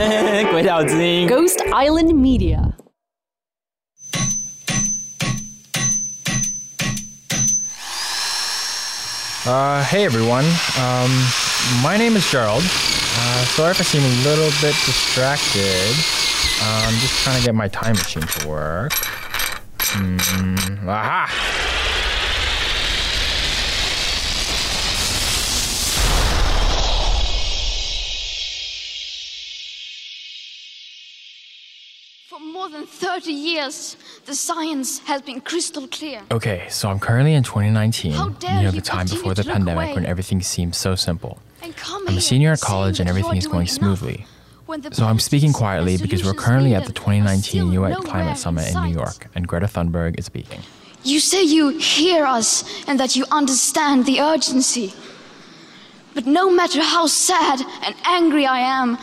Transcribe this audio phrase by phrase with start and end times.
[0.51, 2.73] 鬼岛之音 Ghost Island Media.
[9.45, 10.45] Uh, hey everyone.
[10.77, 11.11] Um,
[11.83, 12.63] my name is Gerald.
[12.63, 15.93] Uh, sorry if I seem a little bit distracted.
[16.61, 18.91] Uh, I'm just trying to get my time machine to work.
[19.93, 21.58] Mm, aha!
[32.70, 36.22] Than 30 years, the science has been crystal clear.
[36.30, 39.94] Okay, so I'm currently in 2019, How dare near the time before the pandemic away?
[39.94, 41.38] when everything seems so simple.
[41.62, 44.26] I'm a senior at college and everything is going smoothly.
[44.92, 48.84] So I'm speaking quietly because we're currently at the 2019 UN Climate Summit in.
[48.84, 50.60] New York, and Greta Thunberg is speaking.
[51.02, 54.92] You say you hear us and that you understand the urgency.
[56.14, 58.98] But no matter how sad and angry I am,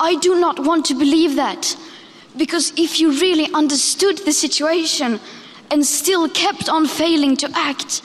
[0.00, 1.76] I do not want to believe that.
[2.36, 5.20] Because if you really understood the situation
[5.70, 8.02] and still kept on failing to act,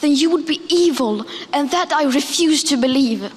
[0.00, 3.32] then you would be evil, and that I refuse to believe.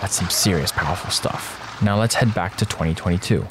[0.00, 1.80] That's some serious, powerful stuff.
[1.82, 3.46] Now let's head back to 2022.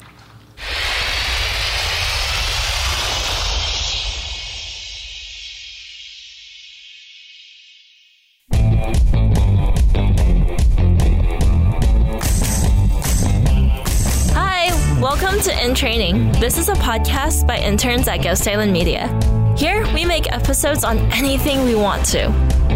[15.82, 16.30] Training.
[16.34, 19.08] This is a podcast by interns at Ghost Island Media.
[19.58, 22.28] Here, we make episodes on anything we want to,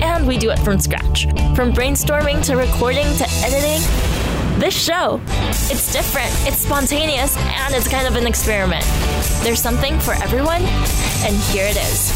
[0.03, 1.27] and we do it from scratch.
[1.55, 3.81] From brainstorming to recording to editing.
[4.59, 5.21] This show,
[5.71, 8.85] it's different, it's spontaneous, and it's kind of an experiment.
[9.45, 12.11] There's something for everyone, and here it is.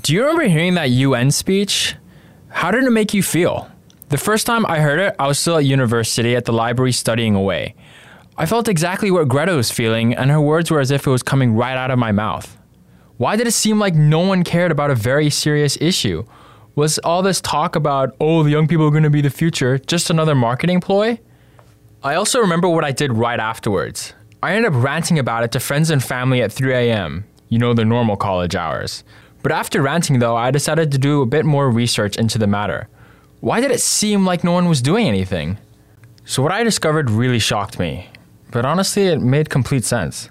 [0.00, 1.94] Do you remember hearing that UN speech?
[2.48, 3.70] How did it make you feel?
[4.12, 7.34] The first time I heard it, I was still at university at the library studying
[7.34, 7.74] away.
[8.36, 11.22] I felt exactly what Greta was feeling, and her words were as if it was
[11.22, 12.58] coming right out of my mouth.
[13.16, 16.26] Why did it seem like no one cared about a very serious issue?
[16.74, 19.78] Was all this talk about, oh, the young people are going to be the future,
[19.78, 21.18] just another marketing ploy?
[22.02, 24.12] I also remember what I did right afterwards.
[24.42, 27.72] I ended up ranting about it to friends and family at 3 a.m., you know,
[27.72, 29.04] the normal college hours.
[29.42, 32.90] But after ranting, though, I decided to do a bit more research into the matter.
[33.42, 35.58] Why did it seem like no one was doing anything?
[36.24, 38.08] So, what I discovered really shocked me,
[38.52, 40.30] but honestly, it made complete sense.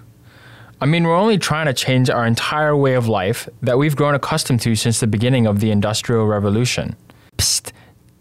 [0.80, 4.14] I mean, we're only trying to change our entire way of life that we've grown
[4.14, 6.96] accustomed to since the beginning of the Industrial Revolution.
[7.36, 7.72] Psst,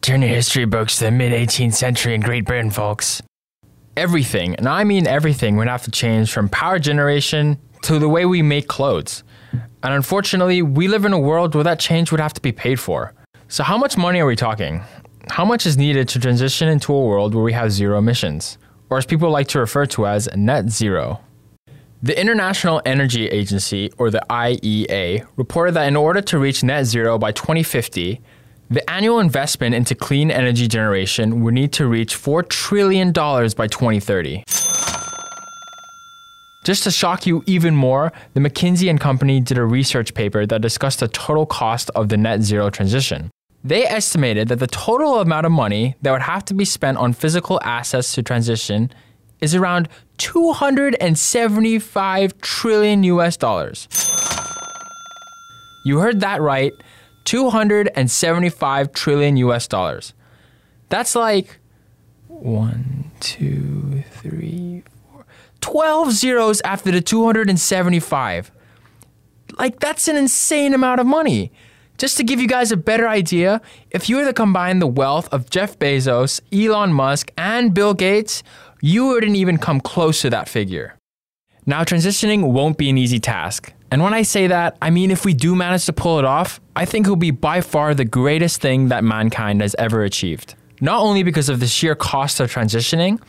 [0.02, 3.22] turn your history books to the mid 18th century in Great Britain, folks.
[3.96, 8.26] Everything, and I mean everything, would have to change from power generation to the way
[8.26, 9.24] we make clothes.
[9.54, 12.78] And unfortunately, we live in a world where that change would have to be paid
[12.78, 13.14] for.
[13.52, 14.82] So, how much money are we talking?
[15.30, 18.58] How much is needed to transition into a world where we have zero emissions,
[18.90, 21.20] or as people like to refer to as net zero?
[22.02, 27.18] The International Energy Agency, or the IEA, reported that in order to reach net zero
[27.18, 28.22] by 2050,
[28.70, 34.46] the annual investment into clean energy generation would need to reach $4 trillion by 2030.
[36.64, 40.62] Just to shock you even more, the McKinsey and Company did a research paper that
[40.62, 43.30] discussed the total cost of the net zero transition.
[43.64, 47.14] They estimated that the total amount of money that would have to be spent on
[47.14, 48.92] physical assets to transition
[49.40, 53.88] is around 275 trillion US dollars.
[55.86, 56.74] You heard that right,
[57.26, 60.14] 275 trillion US dollars.
[60.90, 61.60] That's like
[62.28, 64.84] one, two, three,
[65.62, 68.52] 12 zeros after the 275.
[69.58, 71.52] Like, that's an insane amount of money.
[72.02, 75.32] Just to give you guys a better idea, if you were to combine the wealth
[75.32, 78.42] of Jeff Bezos, Elon Musk, and Bill Gates,
[78.82, 80.96] you wouldn't even come close to that figure.
[81.68, 83.72] Now, transitioning won't be an easy task.
[83.92, 86.60] And when I say that, I mean if we do manage to pull it off,
[86.76, 90.56] I think it'll be by far the greatest thing that mankind has ever achieved.
[90.82, 93.22] Not only because of the sheer cost of transitioning,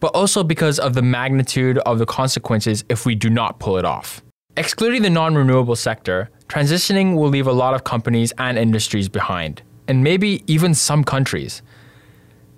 [0.00, 3.84] but also because of the magnitude of the consequences if we do not pull it
[3.84, 4.20] off.
[4.58, 9.60] Excluding the non renewable sector, transitioning will leave a lot of companies and industries behind,
[9.86, 11.60] and maybe even some countries.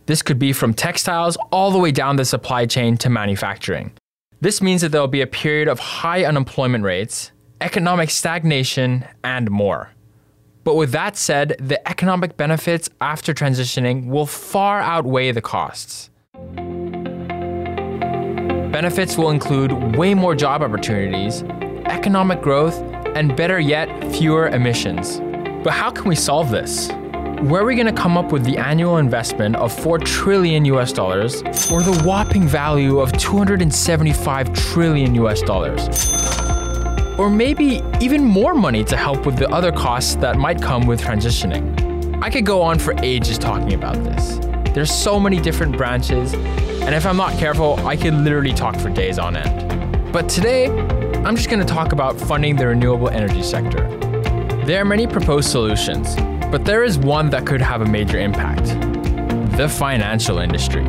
[0.07, 3.91] This could be from textiles all the way down the supply chain to manufacturing.
[4.41, 9.51] This means that there will be a period of high unemployment rates, economic stagnation, and
[9.51, 9.91] more.
[10.63, 16.11] But with that said, the economic benefits after transitioning will far outweigh the costs.
[18.71, 21.43] Benefits will include way more job opportunities,
[21.91, 22.79] economic growth,
[23.17, 25.21] and better yet, fewer emissions.
[25.65, 26.89] But how can we solve this?
[27.43, 30.93] where are we going to come up with the annual investment of 4 trillion US
[30.93, 31.41] dollars
[31.71, 35.89] or the whopping value of 275 trillion US dollars?
[37.17, 41.01] Or maybe even more money to help with the other costs that might come with
[41.01, 42.21] transitioning.
[42.21, 44.39] I could go on for ages talking about this.
[44.75, 48.91] There's so many different branches, and if I'm not careful, I could literally talk for
[48.91, 50.13] days on end.
[50.13, 50.67] But today,
[51.25, 53.87] I'm just going to talk about funding the renewable energy sector.
[54.65, 56.15] There are many proposed solutions,
[56.51, 58.67] but there is one that could have a major impact
[59.59, 60.85] the financial industry.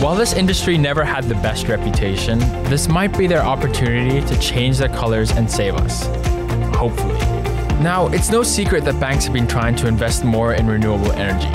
[0.00, 2.38] While this industry never had the best reputation,
[2.70, 6.06] this might be their opportunity to change their colors and save us.
[6.76, 7.37] Hopefully.
[7.80, 11.46] Now, it's no secret that banks have been trying to invest more in renewable energy.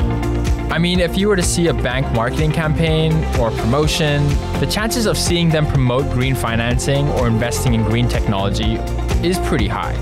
[0.72, 4.26] I mean, if you were to see a bank marketing campaign or promotion,
[4.62, 8.76] the chances of seeing them promote green financing or investing in green technology
[9.22, 9.96] is pretty high.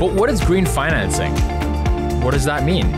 [0.00, 1.32] But what is green financing?
[2.22, 2.90] What does that mean?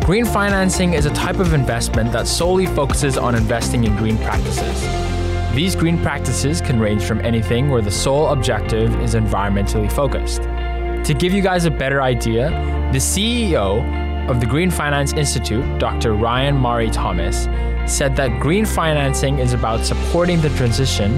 [0.00, 4.82] Green financing is a type of investment that solely focuses on investing in green practices.
[5.54, 10.45] These green practices can range from anything where the sole objective is environmentally focused.
[11.06, 12.50] To give you guys a better idea,
[12.92, 16.14] the CEO of the Green Finance Institute, Dr.
[16.14, 17.44] Rhian-Mari Thomas,
[17.86, 21.12] said that green financing is about supporting the transition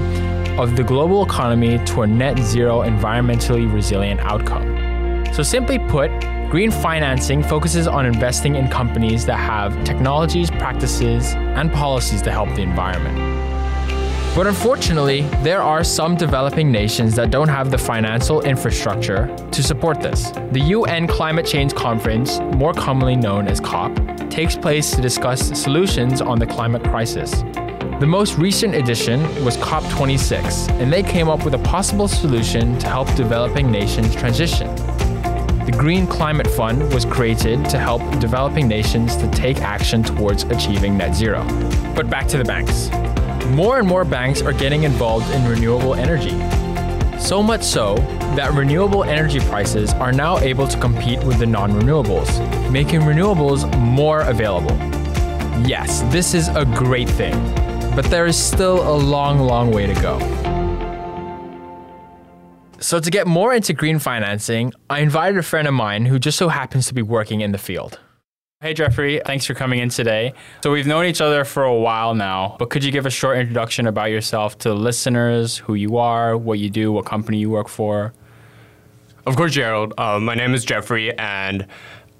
[0.59, 5.25] of the global economy to a net zero environmentally resilient outcome.
[5.33, 6.11] So, simply put,
[6.49, 12.49] Green financing focuses on investing in companies that have technologies, practices, and policies to help
[12.55, 13.38] the environment.
[14.35, 19.99] But unfortunately, there are some developing nations that don't have the financial infrastructure to support
[20.01, 20.31] this.
[20.51, 23.91] The UN Climate Change Conference, more commonly known as COP,
[24.29, 27.43] takes place to discuss solutions on the climate crisis.
[27.99, 32.87] The most recent edition was COP26, and they came up with a possible solution to
[32.87, 34.73] help developing nations transition.
[35.65, 40.97] The Green Climate Fund was created to help developing nations to take action towards achieving
[40.97, 41.43] net zero.
[41.93, 42.89] But back to the banks.
[43.51, 46.31] More and more banks are getting involved in renewable energy.
[47.19, 47.95] So much so
[48.35, 52.29] that renewable energy prices are now able to compete with the non renewables,
[52.71, 54.75] making renewables more available.
[55.67, 57.33] Yes, this is a great thing,
[57.95, 60.19] but there is still a long, long way to go.
[62.79, 66.37] So, to get more into green financing, I invited a friend of mine who just
[66.37, 67.99] so happens to be working in the field.
[68.61, 70.33] Hey, Geoffrey, thanks for coming in today.
[70.65, 73.37] So, we've known each other for a while now, but could you give a short
[73.37, 77.69] introduction about yourself to listeners, who you are, what you do, what company you work
[77.69, 78.11] for?
[79.25, 79.93] Of course, Gerald.
[79.97, 81.67] Uh, my name is Geoffrey, and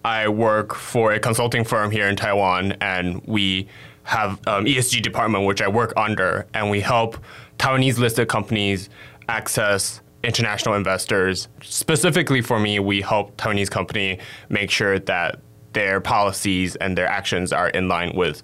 [0.05, 3.67] I work for a consulting firm here in Taiwan, and we
[4.03, 7.17] have um, ESG department which I work under, and we help
[7.57, 8.89] Taiwanese listed companies
[9.27, 11.49] access international investors.
[11.63, 15.41] Specifically for me, we help Taiwanese company make sure that
[15.73, 18.43] their policies and their actions are in line with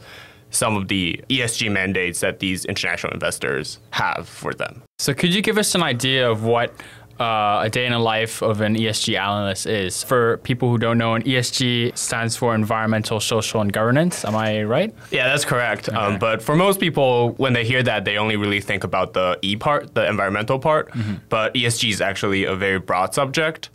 [0.51, 4.81] some of the ESG mandates that these international investors have for them.
[5.00, 6.74] So, could you give us an idea of what
[7.19, 10.04] uh, a day in the life of an ESG analyst is.
[10.04, 14.25] For people who don't know, an ESG stands for environmental, social, and governance.
[14.25, 14.94] Am I right?
[15.12, 15.88] Yeah, that's correct.
[15.89, 16.06] Um, okay.
[16.06, 19.39] Um, but for most people, when they hear that, they only really think about the
[19.42, 20.92] E part, the environmental part.
[20.92, 21.16] Mm-hmm.
[21.30, 23.69] But ESG is actually a very broad subject.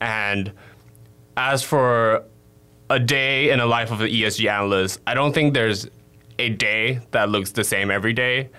[0.00, 0.52] And
[1.36, 2.24] as for
[2.90, 5.88] a day in the life of an ESG analyst, I don't think there's
[6.38, 8.50] a day that looks the same every day.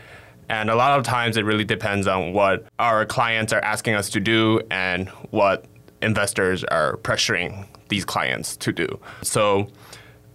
[0.50, 4.09] And a lot of times it really depends on what our clients are asking us
[4.12, 5.65] to do and what
[6.01, 9.00] investors are pressuring these clients to do.
[9.21, 9.67] So,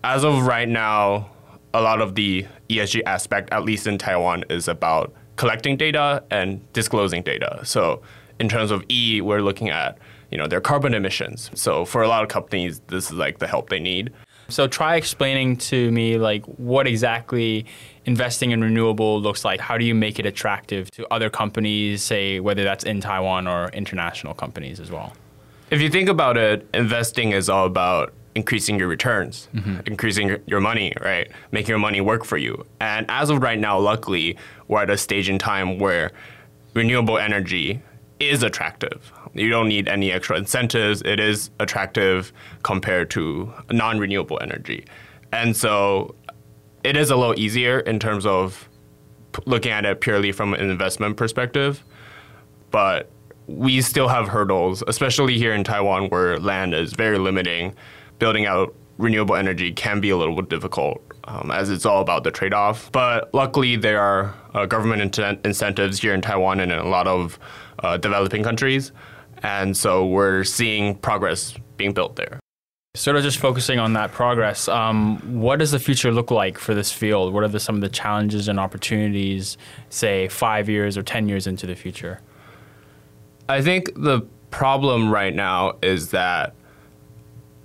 [0.04, 1.30] as of right now,
[1.72, 6.60] a lot of the ESG aspect, at least in Taiwan, is about collecting data and
[6.72, 7.60] disclosing data.
[7.64, 8.02] So,
[8.38, 9.98] in terms of E, we're looking at
[10.30, 11.50] you know their carbon emissions.
[11.54, 14.12] So, for a lot of companies, this is like the help they need.
[14.48, 17.66] So, try explaining to me like what exactly
[18.04, 19.60] investing in renewable looks like.
[19.60, 23.68] How do you make it attractive to other companies, say, whether that's in Taiwan or
[23.68, 25.12] international companies as well?
[25.70, 29.80] If you think about it, investing is all about increasing your returns, mm-hmm.
[29.86, 31.30] increasing your money, right?
[31.52, 32.66] Making your money work for you.
[32.80, 34.36] And as of right now, luckily,
[34.68, 36.10] we're at a stage in time where
[36.74, 37.80] renewable energy
[38.20, 39.12] is attractive.
[39.34, 41.02] You don't need any extra incentives.
[41.02, 44.86] It is attractive compared to non renewable energy.
[45.32, 46.14] And so
[46.84, 48.68] it is a little easier in terms of
[49.46, 51.82] looking at it purely from an investment perspective,
[52.70, 53.10] but
[53.46, 57.74] we still have hurdles, especially here in Taiwan where land is very limiting.
[58.18, 62.24] Building out renewable energy can be a little bit difficult um, as it's all about
[62.24, 62.90] the trade off.
[62.92, 67.06] But luckily, there are uh, government in- incentives here in Taiwan and in a lot
[67.06, 67.38] of
[67.80, 68.92] uh, developing countries.
[69.44, 72.40] And so we're seeing progress being built there.
[72.96, 76.74] Sort of just focusing on that progress, um, what does the future look like for
[76.74, 77.34] this field?
[77.34, 79.58] What are the, some of the challenges and opportunities,
[79.90, 82.20] say, five years or 10 years into the future?
[83.48, 86.54] I think the problem right now is that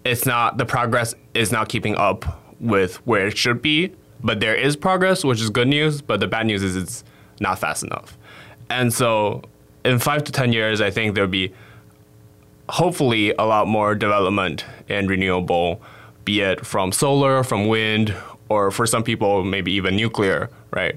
[0.03, 3.93] it's not, the progress is not keeping up with where it should be.
[4.21, 6.01] But there is progress, which is good news.
[6.01, 7.05] But the bad news is it's
[7.39, 8.17] not fast enough.
[8.69, 9.43] And so
[9.85, 11.53] in five to 10 years, I think there'll be
[12.69, 15.81] hopefully a lot more development in renewable,
[16.23, 18.15] be it from solar, from wind,
[18.47, 20.95] or for some people, maybe even nuclear, right?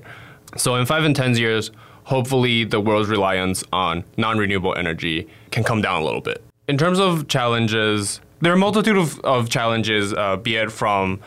[0.57, 1.71] So in five and 10 years,
[2.05, 6.43] hopefully the world's reliance on non renewable energy can come down a little bit.
[6.69, 11.21] In terms of challenges, there are a multitude of, of challenges, uh, be it from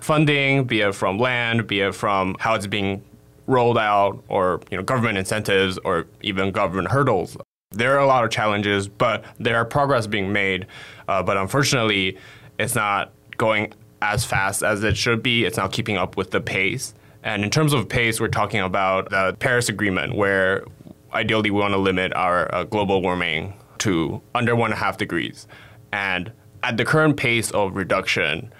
[0.00, 3.02] funding, be it from land, be it from how it's being
[3.46, 7.36] rolled out, or you know, government incentives, or even government hurdles.
[7.72, 10.66] There are a lot of challenges, but there are progress being made.
[11.08, 12.18] Uh, but unfortunately,
[12.58, 15.44] it's not going as fast as it should be.
[15.44, 16.94] It's not keeping up with the pace.
[17.22, 20.64] And in terms of pace, we're talking about the Paris Agreement, where
[21.12, 24.98] ideally we want to limit our uh, global warming to under one and a half
[24.98, 25.46] degrees.
[25.92, 28.52] And at the current pace of reduction,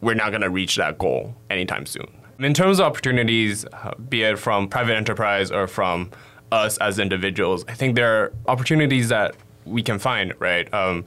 [0.00, 2.06] we're not going to reach that goal anytime soon.
[2.38, 6.10] In terms of opportunities, uh, be it from private enterprise or from
[6.52, 10.72] us as individuals, I think there are opportunities that we can find, right?
[10.72, 11.04] Um,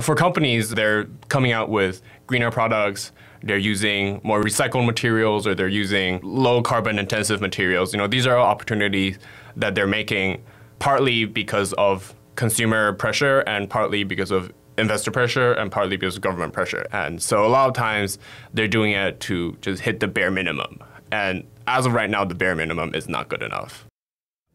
[0.00, 3.12] for companies, they're coming out with greener products.
[3.42, 7.92] They're using more recycled materials or they're using low carbon intensive materials.
[7.92, 9.18] You know, these are opportunities
[9.56, 10.42] that they're making
[10.78, 16.22] partly because of consumer pressure and partly because of investor pressure and partly because of
[16.22, 16.86] government pressure.
[16.92, 18.18] And so a lot of times
[18.52, 20.80] they're doing it to just hit the bare minimum.
[21.10, 23.85] And as of right now, the bare minimum is not good enough.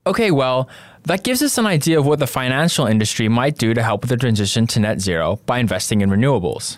[0.08, 0.68] Okay, well,
[1.04, 4.10] that gives us an idea of what the financial industry might do to help with
[4.10, 6.78] the transition to net zero by investing in renewables.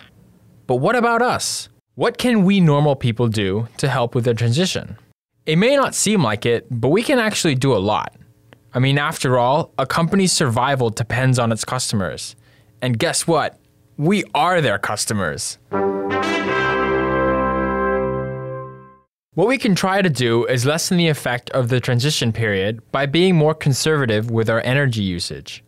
[0.66, 1.70] But what about us?
[1.94, 4.98] What can we normal people do to help with the transition?
[5.46, 8.14] It may not seem like it, but we can actually do a lot.
[8.74, 12.36] I mean, after all, a company's survival depends on its customers.
[12.82, 13.58] And guess what?
[13.96, 15.58] We are their customers.
[19.34, 23.06] What we can try to do is lessen the effect of the transition period by
[23.06, 25.64] being more conservative with our energy usage.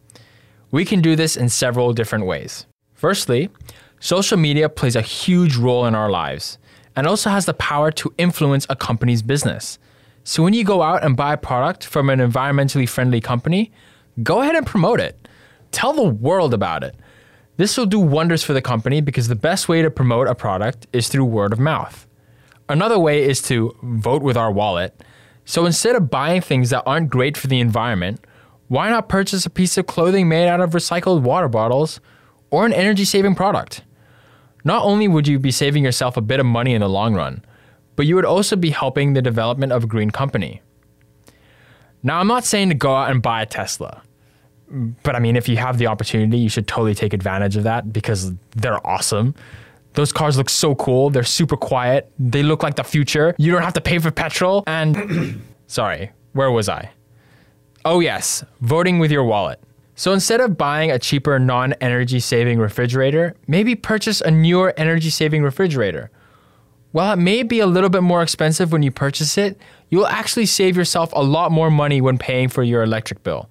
[0.70, 2.66] We can do this in several different ways.
[2.94, 3.50] Firstly,
[3.98, 6.58] social media plays a huge role in our lives
[6.94, 9.80] and also has the power to influence a company's business.
[10.22, 13.72] So when you go out and buy a product from an environmentally friendly company,
[14.22, 15.26] go ahead and promote it.
[15.72, 16.94] Tell the world about it.
[17.56, 20.86] This will do wonders for the company because the best way to promote a product
[20.92, 22.06] is through word of mouth.
[22.68, 25.02] Another way is to vote with our wallet.
[25.44, 28.24] So instead of buying things that aren't great for the environment,
[28.68, 32.00] why not purchase a piece of clothing made out of recycled water bottles
[32.50, 33.82] or an energy saving product?
[34.64, 37.44] Not only would you be saving yourself a bit of money in the long run,
[37.94, 40.60] but you would also be helping the development of a green company.
[42.02, 44.02] Now, I'm not saying to go out and buy a Tesla
[44.68, 47.92] but I mean, if you have the opportunity, you should totally take advantage of that
[47.92, 49.34] because they're awesome.
[49.96, 51.10] Those cars look so cool.
[51.10, 52.10] They're super quiet.
[52.18, 53.34] They look like the future.
[53.38, 54.62] You don't have to pay for petrol.
[54.66, 56.90] And sorry, where was I?
[57.84, 59.60] Oh, yes, voting with your wallet.
[59.94, 65.10] So instead of buying a cheaper non energy saving refrigerator, maybe purchase a newer energy
[65.10, 66.10] saving refrigerator.
[66.92, 69.58] While it may be a little bit more expensive when you purchase it,
[69.90, 73.48] you'll actually save yourself a lot more money when paying for your electric bill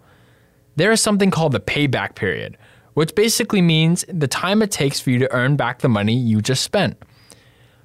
[0.75, 2.57] there is something called the payback period,
[2.95, 6.41] which basically means the time it takes for you to earn back the money you
[6.41, 6.97] just spent.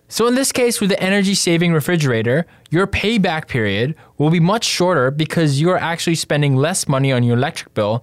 [0.08, 4.64] So, in this case, with the energy saving refrigerator, your payback period will be much
[4.64, 8.02] shorter because you are actually spending less money on your electric bill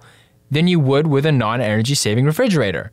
[0.50, 2.92] than you would with a non energy saving refrigerator.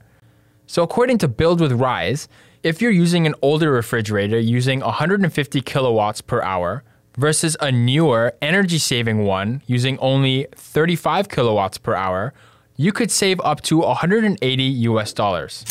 [0.68, 2.28] So, according to Build with Rise,
[2.62, 6.84] if you're using an older refrigerator using 150 kilowatts per hour,
[7.18, 12.34] versus a newer energy saving one using only 35 kilowatts per hour,
[12.78, 15.64] you could save up to 180 US dollars.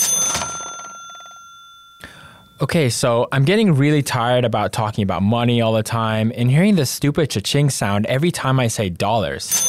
[2.61, 6.77] Okay, so I'm getting really tired about talking about money all the time and hearing
[6.77, 9.69] the stupid cha-ching sound every time I say dollars.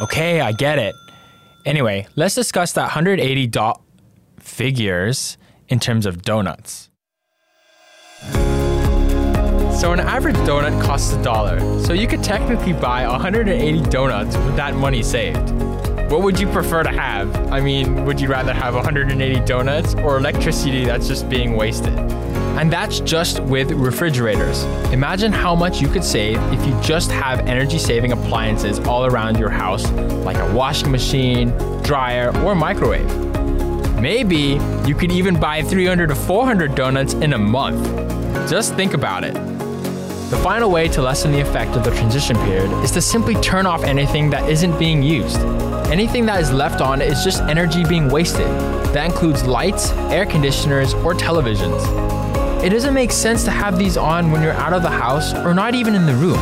[0.00, 0.94] Okay, I get it.
[1.64, 3.72] Anyway, let's discuss that 180 do-
[4.38, 5.38] figures
[5.68, 6.90] in terms of donuts.
[9.80, 14.56] So an average donut costs a dollar, so you could technically buy 180 donuts with
[14.56, 15.52] that money saved.
[16.08, 17.34] What would you prefer to have?
[17.50, 21.92] I mean, would you rather have 180 donuts or electricity that's just being wasted?
[22.58, 24.62] And that's just with refrigerators.
[24.92, 29.36] Imagine how much you could save if you just have energy saving appliances all around
[29.36, 29.90] your house,
[30.24, 31.50] like a washing machine,
[31.82, 33.12] dryer, or microwave.
[34.00, 37.84] Maybe you could even buy 300 to 400 donuts in a month.
[38.48, 39.55] Just think about it.
[40.28, 43.64] The final way to lessen the effect of the transition period is to simply turn
[43.64, 45.38] off anything that isn't being used.
[45.86, 48.48] Anything that is left on is just energy being wasted.
[48.92, 51.80] That includes lights, air conditioners, or televisions.
[52.60, 55.54] It doesn't make sense to have these on when you're out of the house or
[55.54, 56.40] not even in the room.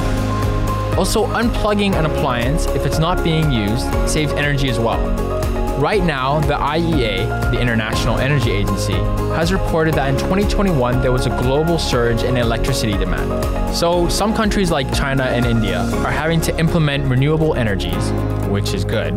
[0.98, 5.33] Also, unplugging an appliance if it's not being used saves energy as well.
[5.78, 8.92] Right now, the IEA, the International Energy Agency,
[9.34, 13.74] has reported that in 2021 there was a global surge in electricity demand.
[13.74, 18.12] So, some countries like China and India are having to implement renewable energies,
[18.48, 19.16] which is good,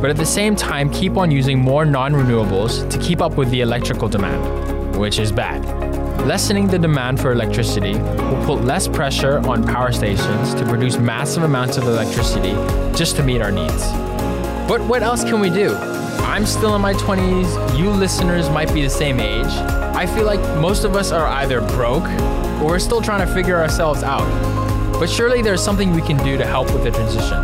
[0.00, 3.50] but at the same time keep on using more non renewables to keep up with
[3.50, 5.62] the electrical demand, which is bad.
[6.26, 11.42] Lessening the demand for electricity will put less pressure on power stations to produce massive
[11.42, 12.52] amounts of electricity
[12.96, 14.09] just to meet our needs.
[14.70, 15.74] But what else can we do?
[16.22, 19.50] I'm still in my 20s, you listeners might be the same age.
[19.96, 22.04] I feel like most of us are either broke
[22.60, 24.28] or we're still trying to figure ourselves out.
[24.92, 27.42] But surely there's something we can do to help with the transition.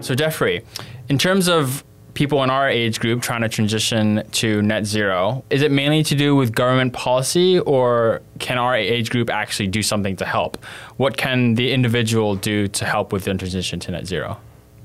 [0.00, 0.64] So, Geoffrey,
[1.08, 1.82] in terms of
[2.14, 6.14] people in our age group trying to transition to net zero, is it mainly to
[6.14, 10.56] do with government policy or can our age group actually do something to help?
[10.96, 14.38] What can the individual do to help with the transition to net zero?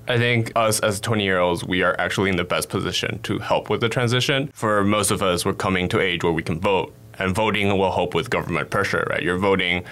[0.08, 3.38] I think us as 20 year olds, we are actually in the best position to
[3.38, 4.50] help with the transition.
[4.54, 7.92] For most of us, we're coming to age where we can vote, and voting will
[7.92, 9.22] help with government pressure, right?
[9.22, 9.86] You're voting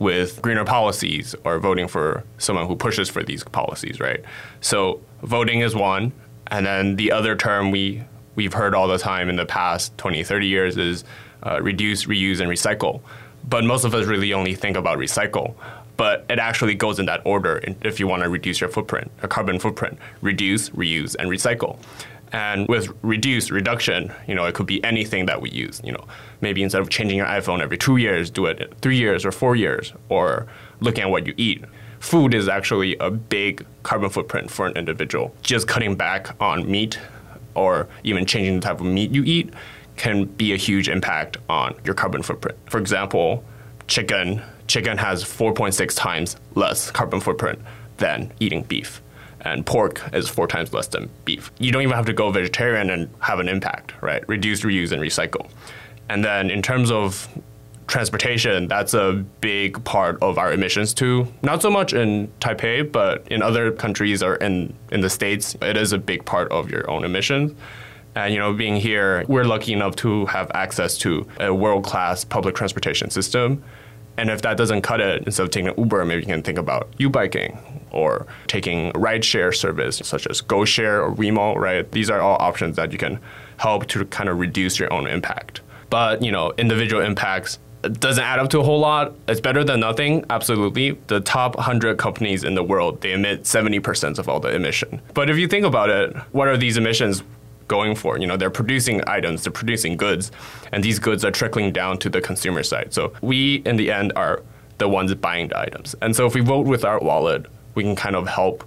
[0.00, 4.24] with greener policies or voting for someone who pushes for these policies, right?
[4.60, 6.12] So voting is one.
[6.48, 10.24] And then the other term we we've heard all the time in the past 20,
[10.24, 11.04] 30 years is
[11.44, 13.00] uh, reduce, reuse, and recycle.
[13.48, 15.54] But most of us really only think about recycle.
[15.96, 19.28] But it actually goes in that order if you want to reduce your footprint, a
[19.28, 19.98] carbon footprint.
[20.22, 21.78] Reduce, reuse, and recycle.
[22.32, 25.80] And with reduce, reduction, you know, it could be anything that we use.
[25.84, 26.04] You know,
[26.40, 29.54] maybe instead of changing your iPhone every two years, do it three years or four
[29.54, 30.48] years, or
[30.80, 31.64] looking at what you eat
[32.04, 35.34] food is actually a big carbon footprint for an individual.
[35.42, 36.98] Just cutting back on meat
[37.54, 39.54] or even changing the type of meat you eat
[39.96, 42.58] can be a huge impact on your carbon footprint.
[42.68, 43.42] For example,
[43.86, 47.58] chicken chicken has 4.6 times less carbon footprint
[47.96, 49.00] than eating beef.
[49.40, 51.50] And pork is four times less than beef.
[51.58, 54.26] You don't even have to go vegetarian and have an impact, right?
[54.28, 55.50] Reduce, reuse, and recycle.
[56.08, 57.28] And then in terms of
[57.86, 61.26] transportation, that's a big part of our emissions too.
[61.42, 65.76] Not so much in Taipei, but in other countries or in, in the States, it
[65.76, 67.52] is a big part of your own emissions.
[68.14, 72.54] And you know, being here, we're lucky enough to have access to a world-class public
[72.54, 73.62] transportation system.
[74.16, 76.56] And if that doesn't cut it, instead of taking an Uber, maybe you can think
[76.56, 77.58] about U-biking
[77.90, 81.90] or taking rideshare service such as GoShare or Wemo, right?
[81.90, 83.18] These are all options that you can
[83.56, 85.62] help to kind of reduce your own impact.
[85.90, 87.58] But you know, individual impacts
[87.92, 89.14] doesn't add up to a whole lot.
[89.28, 90.92] It's better than nothing, absolutely.
[91.06, 95.00] The top 100 companies in the world, they emit 70% of all the emission.
[95.12, 97.22] But if you think about it, what are these emissions
[97.68, 98.18] going for?
[98.18, 100.30] You know, they're producing items, they're producing goods,
[100.72, 102.92] and these goods are trickling down to the consumer side.
[102.92, 104.42] So we, in the end, are
[104.78, 105.94] the ones buying the items.
[106.02, 108.64] And so if we vote with our wallet, we can kind of help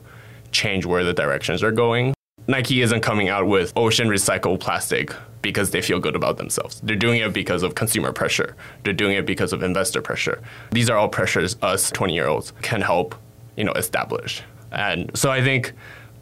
[0.52, 2.17] change where the directions are going.
[2.50, 6.80] Nike isn't coming out with ocean recycled plastic because they feel good about themselves.
[6.82, 8.56] They're doing it because of consumer pressure.
[8.84, 10.42] They're doing it because of investor pressure.
[10.72, 13.16] These are all pressures us 20 year olds can help,
[13.58, 14.42] you know, establish.
[14.72, 15.74] And so I think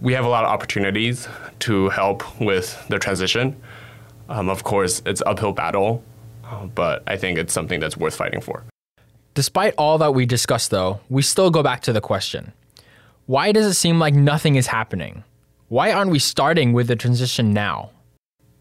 [0.02, 1.28] we have a lot of opportunities
[1.60, 3.56] to help with the transition.
[4.28, 6.04] Um, of course, it's uphill battle,
[6.44, 8.64] uh, but I think it's something that's worth fighting for.
[9.36, 12.54] Despite all that we discussed, though, we still go back to the question
[13.28, 15.24] why does it seem like nothing is happening?
[15.68, 17.90] Why aren't we starting with the transition now?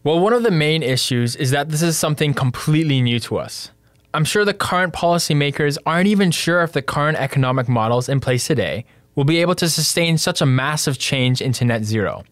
[0.03, 3.69] Well, one of the main issues is that this is something completely new to us.
[4.15, 8.47] I'm sure the current policymakers aren't even sure if the current economic models in place
[8.47, 12.23] today will be able to sustain such a massive change into net zero.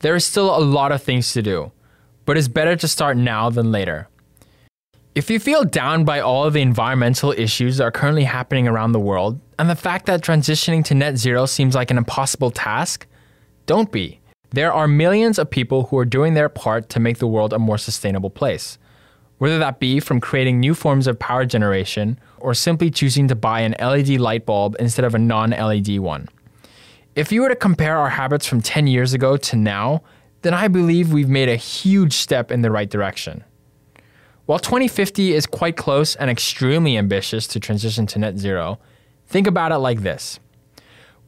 [0.00, 1.72] There is still a lot of things to do,
[2.26, 4.08] but it's better to start now than later.
[5.14, 8.92] If you feel down by all of the environmental issues that are currently happening around
[8.92, 13.06] the world, and the fact that transitioning to net zero seems like an impossible task,
[13.70, 14.18] don't be.
[14.50, 17.58] There are millions of people who are doing their part to make the world a
[17.60, 18.78] more sustainable place.
[19.38, 23.60] Whether that be from creating new forms of power generation or simply choosing to buy
[23.60, 26.28] an LED light bulb instead of a non LED one.
[27.14, 30.02] If you were to compare our habits from 10 years ago to now,
[30.42, 33.44] then I believe we've made a huge step in the right direction.
[34.46, 38.80] While 2050 is quite close and extremely ambitious to transition to net zero,
[39.28, 40.40] think about it like this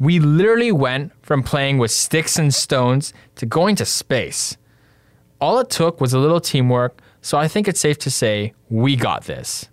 [0.00, 4.58] We literally went from playing with sticks and stones to going to space.
[5.40, 8.96] All it took was a little teamwork, so I think it's safe to say we
[8.96, 9.66] got this.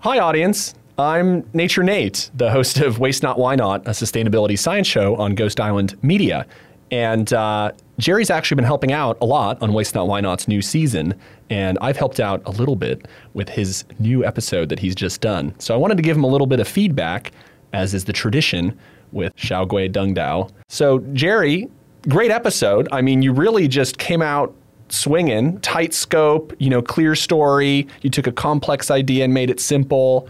[0.00, 0.74] Hi, audience.
[0.98, 5.34] I'm Nature Nate, the host of Waste Not Why Not, a sustainability science show on
[5.34, 6.46] Ghost Island Media.
[6.90, 10.62] And uh, Jerry's actually been helping out a lot on Waste Not Why Not's new
[10.62, 11.12] season,
[11.50, 15.54] and I've helped out a little bit with his new episode that he's just done.
[15.58, 17.32] So I wanted to give him a little bit of feedback,
[17.74, 18.78] as is the tradition
[19.12, 20.50] with Xiaogui Dung Dao.
[20.68, 21.68] So, Jerry,
[22.08, 22.88] great episode.
[22.90, 24.54] I mean, you really just came out
[24.88, 27.86] swinging, tight scope, you know, clear story.
[28.00, 30.26] You took a complex idea and made it simple.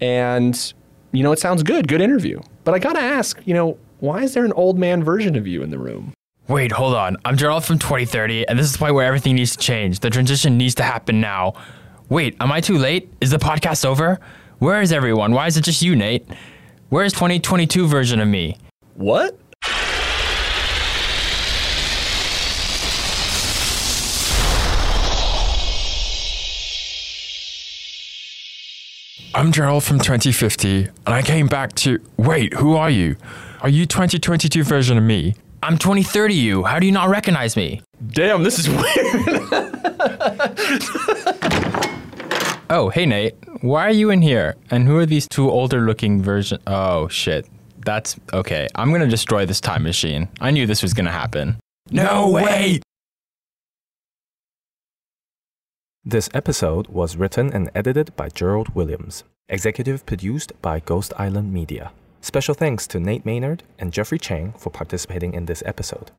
[0.00, 0.72] And,
[1.12, 2.40] you know, it sounds good, good interview.
[2.64, 5.46] But I got to ask, you know, why is there an old man version of
[5.46, 6.14] you in the room?
[6.48, 7.16] Wait, hold on.
[7.24, 10.00] I'm Gerald from 2030, and this is the point where everything needs to change.
[10.00, 11.52] The transition needs to happen now.
[12.08, 13.12] Wait, am I too late?
[13.20, 14.18] Is the podcast over?
[14.58, 15.32] Where is everyone?
[15.32, 16.26] Why is it just you, Nate?
[16.88, 18.58] Where's 2022 version of me?
[18.94, 19.38] What?
[29.34, 31.98] I'm Gerald from 2050, and I came back to.
[32.16, 33.16] Wait, who are you?
[33.60, 35.34] Are you 2022 version of me?
[35.62, 36.64] I'm 2030 you.
[36.64, 37.80] How do you not recognize me?
[38.08, 38.84] Damn, this is weird.
[42.70, 43.34] oh, hey Nate.
[43.60, 44.56] Why are you in here?
[44.70, 46.58] And who are these two older looking version?
[46.66, 47.46] Oh shit.
[47.84, 48.68] That's okay.
[48.74, 50.28] I'm gonna destroy this time machine.
[50.40, 51.56] I knew this was gonna happen.
[51.90, 52.80] No, way!
[56.04, 61.92] This episode was written and edited by Gerald Williams, executive produced by Ghost Island Media.
[62.22, 66.10] Special thanks to Nate Maynard and Geoffrey Chang for participating in this episode.